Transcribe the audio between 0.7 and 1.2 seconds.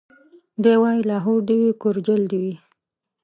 وايي